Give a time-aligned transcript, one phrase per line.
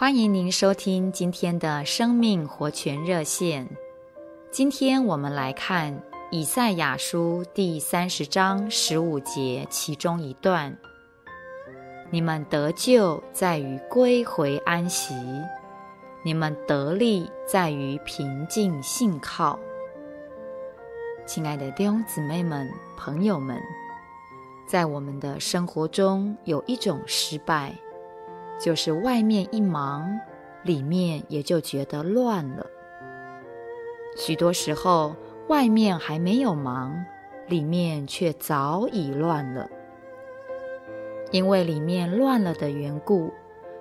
[0.00, 3.68] 欢迎您收听今天的生命活泉热线。
[4.48, 6.00] 今天我们来看
[6.30, 10.72] 以赛亚书第三十章十五节其中一段
[12.12, 15.14] ：“你们得救在于归回安息，
[16.22, 19.58] 你们得力在于平静信靠。”
[21.26, 23.60] 亲爱的弟兄姊妹们、朋友们，
[24.64, 27.74] 在我们的生活中，有一种失败。
[28.58, 30.18] 就是外面一忙，
[30.62, 32.66] 里面也就觉得乱了。
[34.16, 35.14] 许多时候，
[35.48, 37.04] 外面还没有忙，
[37.46, 39.68] 里面却早已乱了。
[41.30, 43.32] 因为里面乱了的缘故，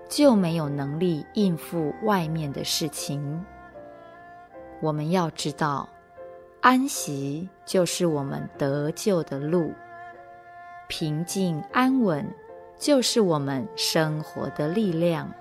[0.08, 3.44] 就没有能力应付外面的事情。
[4.80, 5.89] 我们要知道，
[6.62, 9.73] 安息就是我们得救的路，
[10.88, 12.25] 平静安稳。
[12.77, 15.31] 就是我们生活的力量。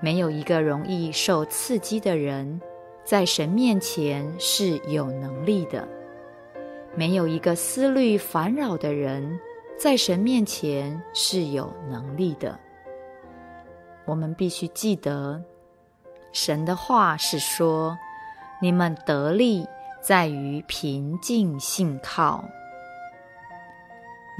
[0.00, 2.60] 没有一个容易受刺激的人，
[3.04, 5.86] 在神面前是有能力的；
[6.94, 9.38] 没有一个思虑烦扰的人，
[9.78, 12.58] 在神面前是有能力的。
[14.06, 15.42] 我们必须记得，
[16.32, 17.96] 神的话是说
[18.60, 19.66] ：“你们得力
[20.00, 22.44] 在于平静信靠。”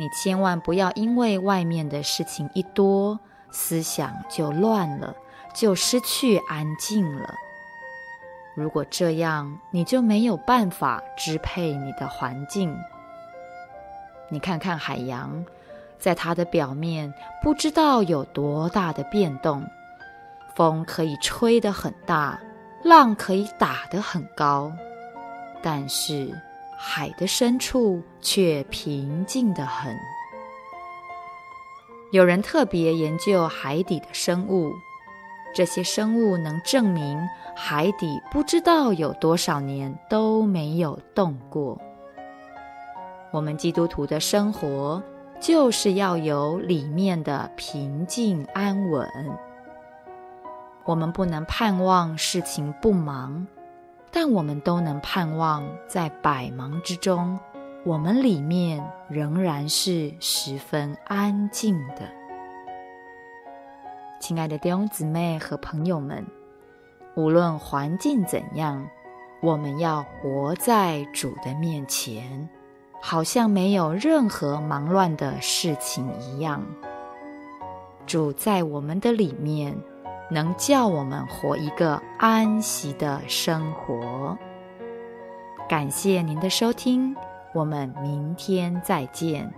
[0.00, 3.20] 你千万不要因为外面的事情一多，
[3.50, 5.14] 思想就乱了，
[5.54, 7.34] 就失去安静了。
[8.54, 12.74] 如果这样，你就没有办法支配你的环境。
[14.30, 15.44] 你看看海洋，
[15.98, 17.12] 在它的表面
[17.42, 19.62] 不知道有多大的变动，
[20.54, 22.40] 风可以吹得很大，
[22.82, 24.72] 浪可以打得很高，
[25.60, 26.34] 但是，
[26.82, 29.94] 海的深处却平静得很。
[32.10, 34.72] 有人特别研究海底的生物，
[35.54, 37.20] 这些生物能证明
[37.54, 41.78] 海底不知道有多少年都没有动过。
[43.30, 45.02] 我们基督徒的生活
[45.38, 49.06] 就是要有里面的平静安稳。
[50.86, 53.46] 我们不能盼望事情不忙。
[54.12, 57.38] 但我们都能盼望，在百忙之中，
[57.84, 62.10] 我们里面仍然是十分安静的。
[64.20, 66.26] 亲爱的弟兄姊妹和朋友们，
[67.14, 68.84] 无论环境怎样，
[69.40, 72.48] 我们要活在主的面前，
[73.00, 76.66] 好像没有任何忙乱的事情一样。
[78.06, 79.76] 主在我们的里面。
[80.30, 84.38] 能叫我们活一个安息的生活。
[85.68, 87.14] 感谢您的收听，
[87.52, 89.52] 我们明天再见。